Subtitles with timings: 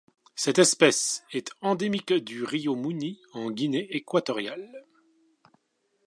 [0.33, 4.71] Cette espèce est endémique du Río Muni en Guinée équatoriale.